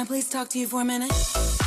[0.00, 1.59] Can I please talk to you for a minute?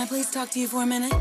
[0.00, 1.12] Can I please talk to you for a minute?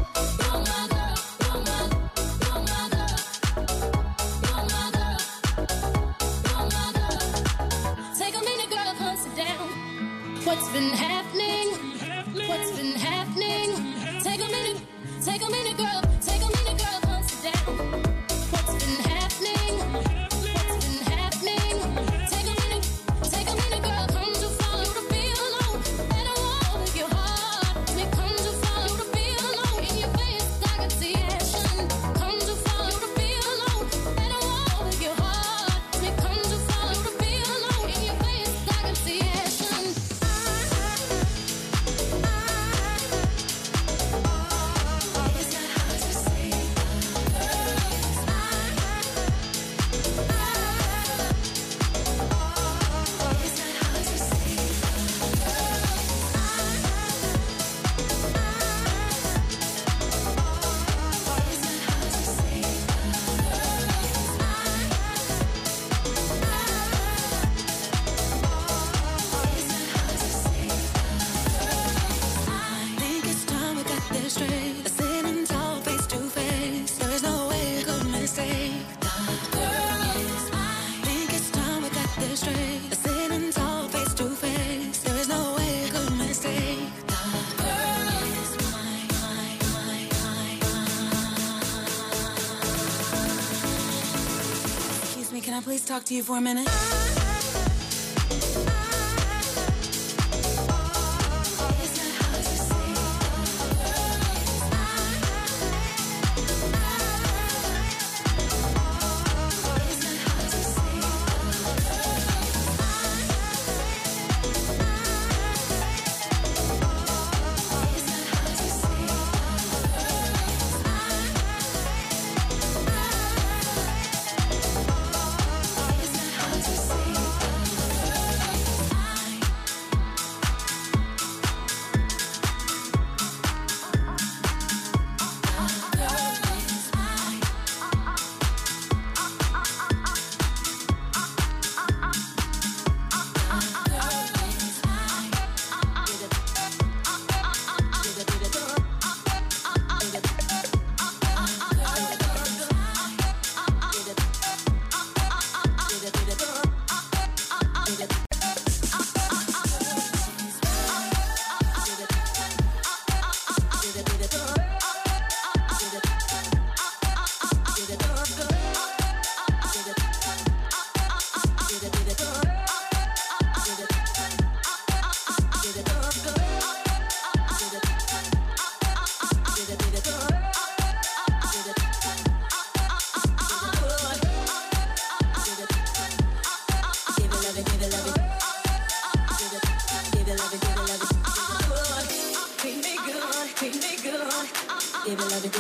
[95.59, 97.19] I please talk to you for a minute?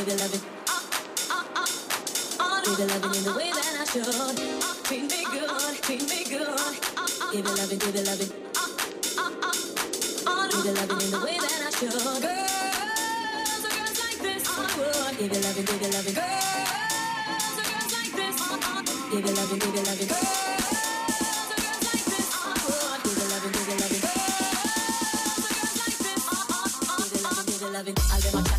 [0.09, 0.41] Baby, love it.
[3.15, 4.05] In the way that I should.
[4.85, 5.49] Treat me good,
[5.83, 6.49] treat me good.
[7.31, 8.31] Give love loving, give love loving.
[10.09, 11.93] Give love loving in the way that I should.
[11.93, 12.25] Girls,
[13.69, 15.13] girls like this, I would.
[15.19, 16.13] Baby, love it, baby.
[16.17, 18.35] Girls, girls like this.
[19.11, 20.07] Give love loving, give love loving.
[20.07, 20.39] Girls.
[27.71, 28.58] I'll be my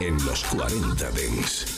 [0.00, 1.77] en los 40 Dents.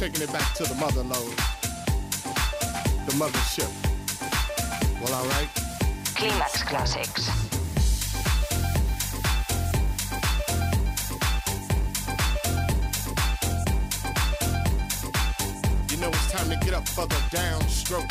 [0.00, 1.36] Taking it back to the mother load,
[3.04, 3.68] the mothership.
[4.98, 5.46] Well, all right.
[6.14, 7.28] Climax Classics.
[15.90, 18.10] You know it's time to get up for the downstroke.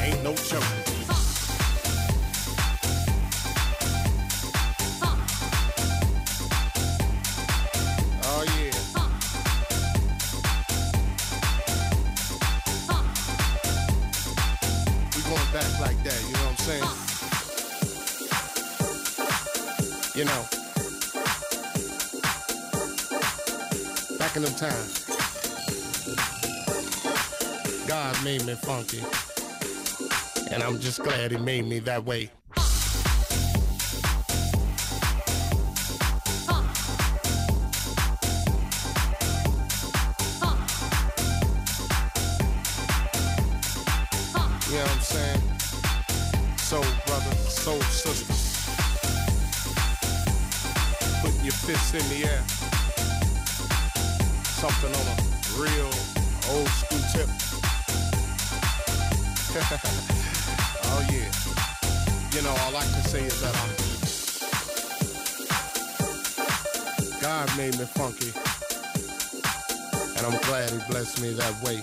[0.00, 0.79] Ain't no joke.
[24.60, 25.06] Times.
[27.88, 29.00] God made me funky.
[30.52, 32.30] And I'm just glad he made me that way.
[67.86, 68.32] Funky.
[70.16, 71.82] And I'm glad he blessed me that way.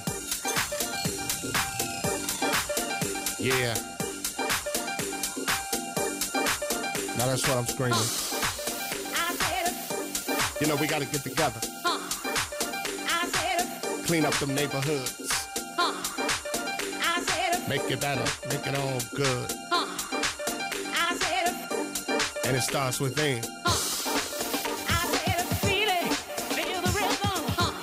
[3.39, 3.73] Yeah.
[7.17, 7.97] Now that's what I'm screaming.
[10.61, 11.59] You know, we gotta get together.
[14.05, 15.47] Clean up them neighborhoods.
[17.67, 18.23] Make it better.
[18.47, 19.51] Make it all good.
[22.45, 23.43] And it starts within.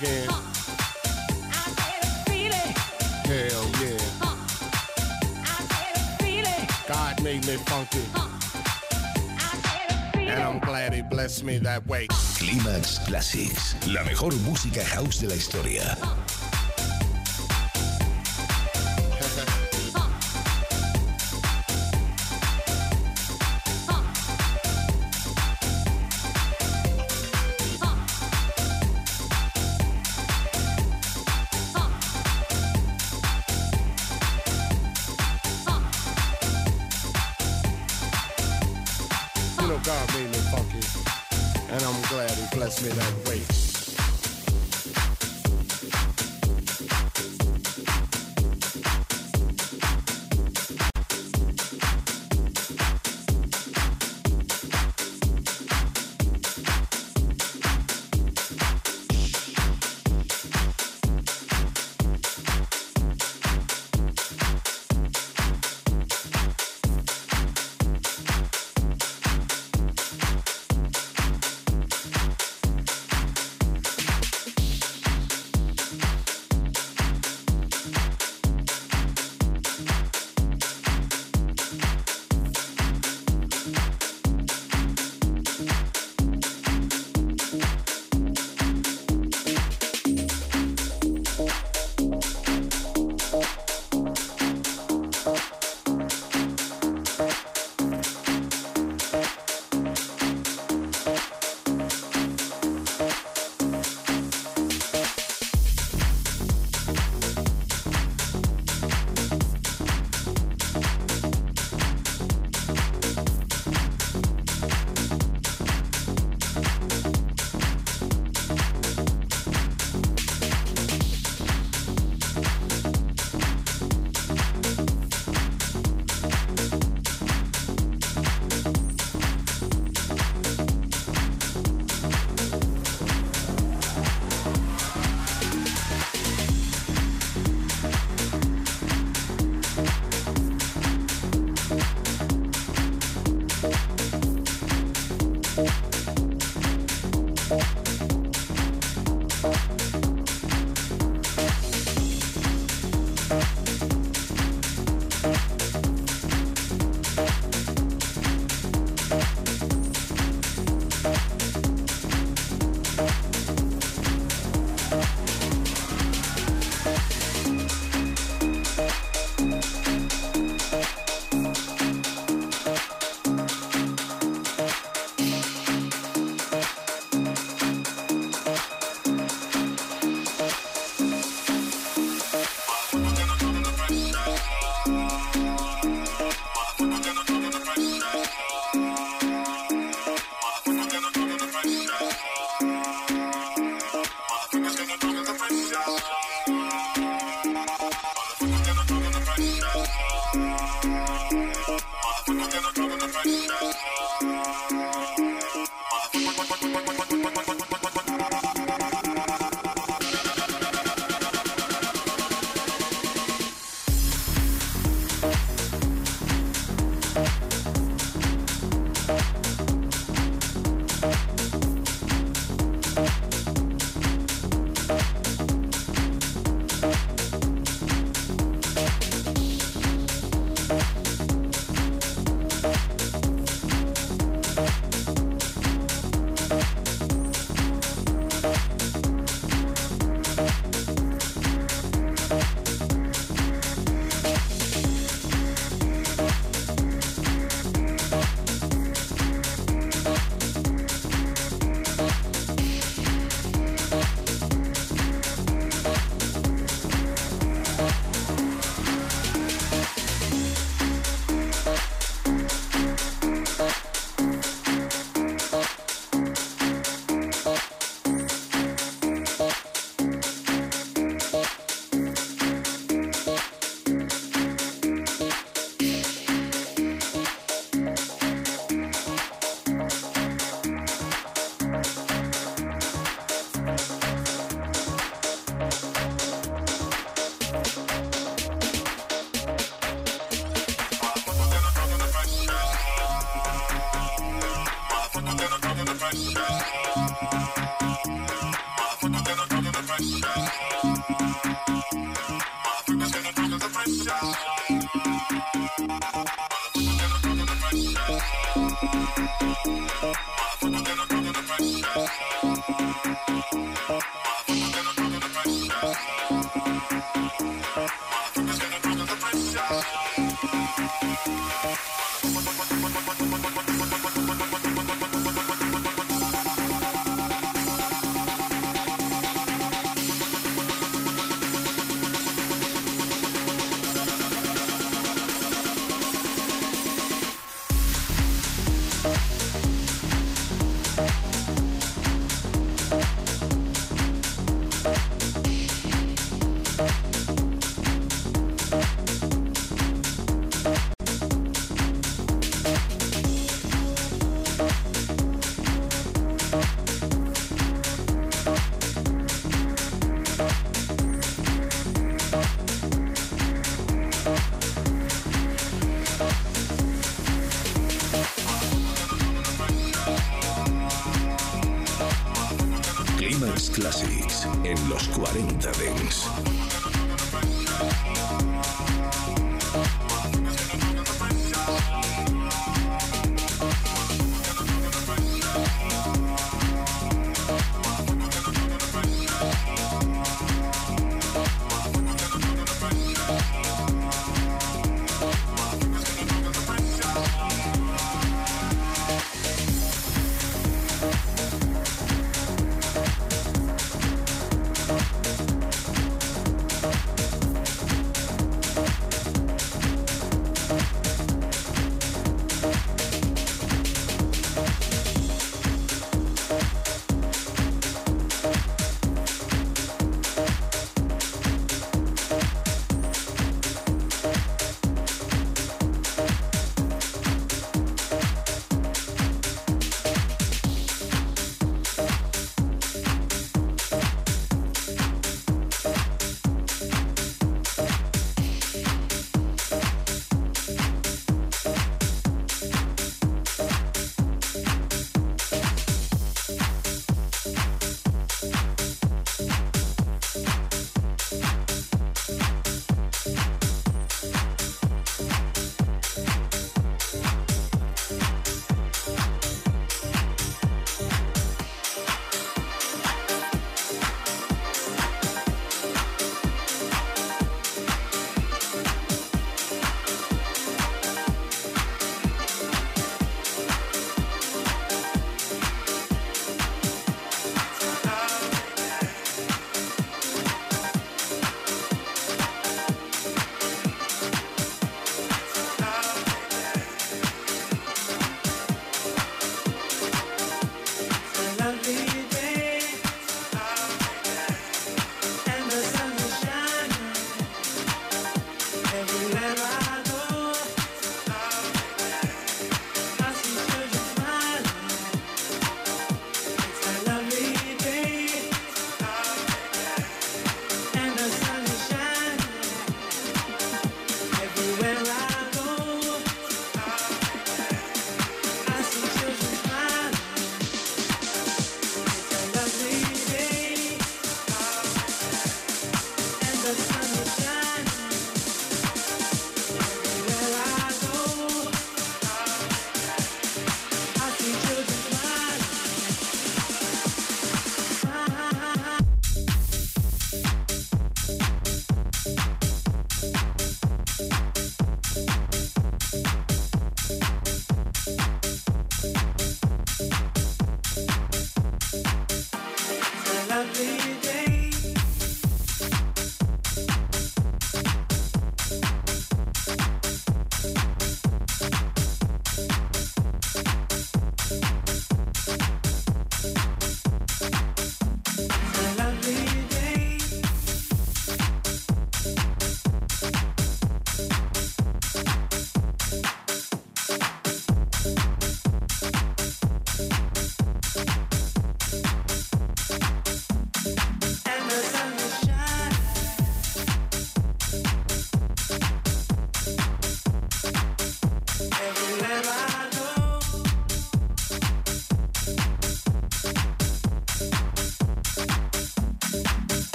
[0.00, 0.28] again?
[3.24, 3.98] Hell yeah.
[6.86, 8.04] God made me funky.
[10.16, 12.08] And I'm glad he blessed me that way.
[12.38, 15.96] Climax Classics, la mejor música house de la historia.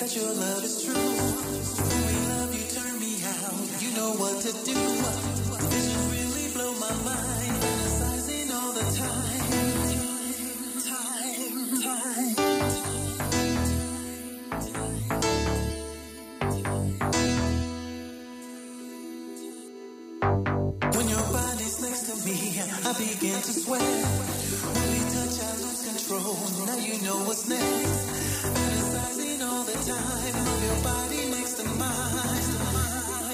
[0.00, 0.94] That your love is true.
[0.94, 3.82] When we love, you turn me out.
[3.82, 4.76] You know what to do.
[5.72, 7.56] Visions really blow my mind.
[7.62, 9.40] Fantasizing all the time.
[10.92, 12.36] Time, time.
[20.96, 22.36] When your body's next to me,
[22.84, 23.80] I begin to sweat.
[23.80, 26.36] When we touch, I lose control.
[26.66, 27.75] Now you know what's next.
[30.66, 32.52] Your body next to mine.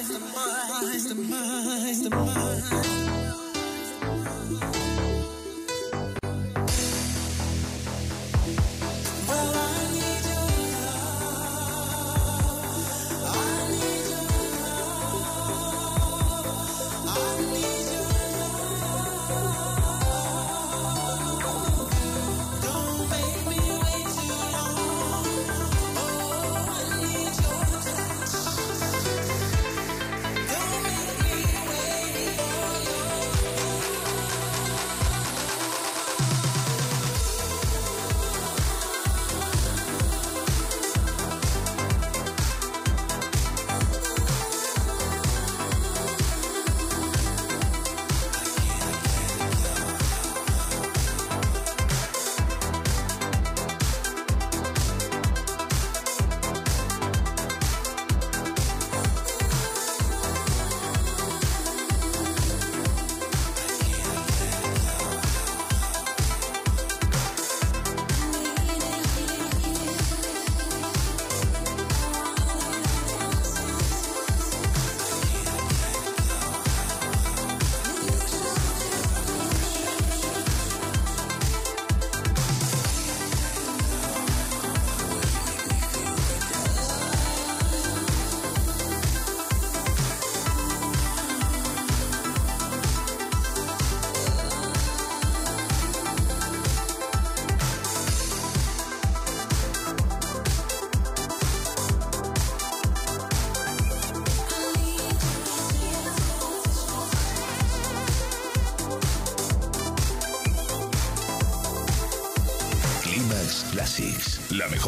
[0.08, 2.81] The mine, the mine, the mine.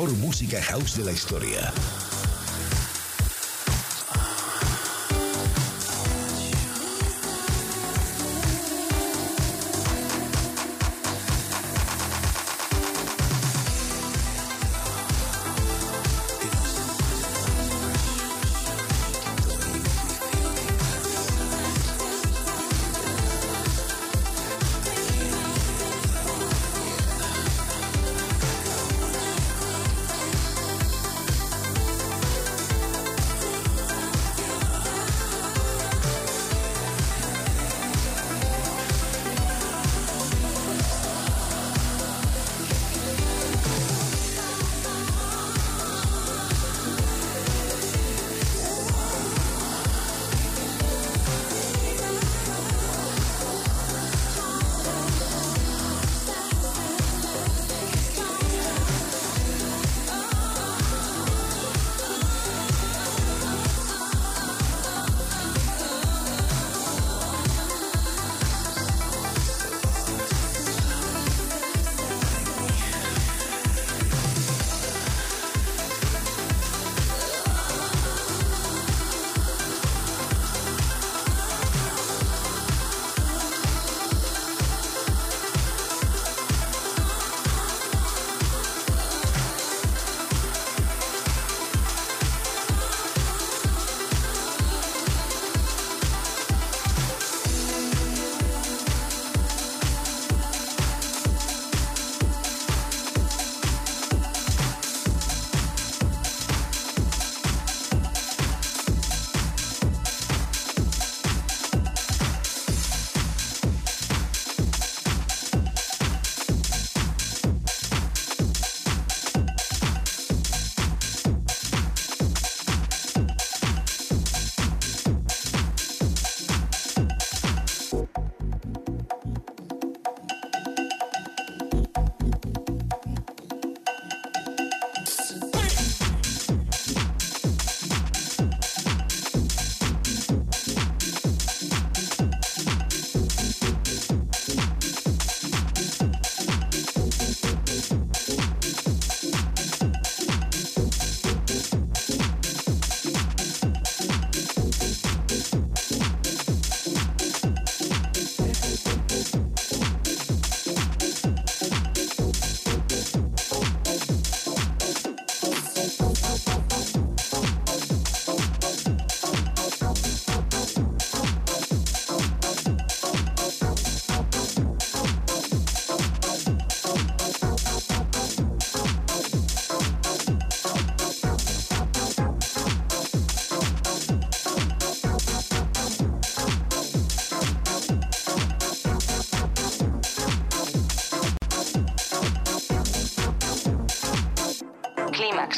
[0.04, 1.73] Mejor música house de la historia.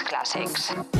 [0.04, 0.95] Classics.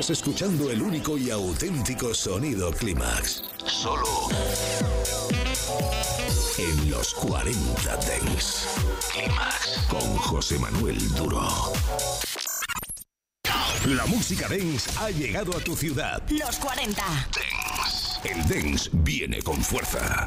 [0.00, 3.42] Estás escuchando el único y auténtico sonido Clímax.
[3.66, 4.30] Solo
[6.56, 8.66] en los 40 Dents.
[9.12, 11.46] Clímax con José Manuel Duro.
[13.84, 16.22] La música dance ha llegado a tu ciudad.
[16.30, 17.04] Los 40.
[18.24, 20.26] El dance viene con fuerza.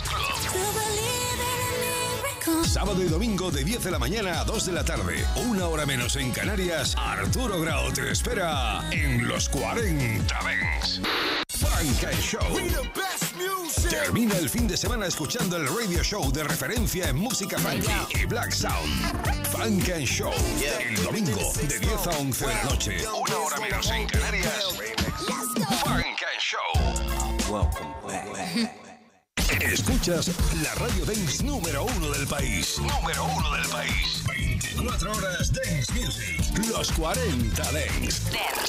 [2.71, 5.25] Sábado y domingo de 10 de la mañana a 2 de la tarde.
[5.35, 6.95] Una hora menos en Canarias.
[6.97, 11.01] Arturo Grau te espera en los 40 Dance.
[11.49, 12.39] Funk and Show.
[13.89, 18.25] Termina el fin de semana escuchando el radio show de referencia en música funky y
[18.25, 18.87] black sound.
[19.47, 20.31] Funk and Show.
[20.79, 22.97] El domingo de 10 a 11 de la noche.
[23.05, 24.63] Una hora menos en Canarias.
[25.83, 27.51] Funk and Show.
[27.51, 28.30] Welcome back.
[29.71, 30.29] Escuchas
[30.63, 32.77] la radio dance número uno del país.
[32.77, 34.21] Número uno del país.
[34.27, 36.67] 24 horas dance music.
[36.69, 38.31] Los 40 dance.
[38.31, 38.61] Dance.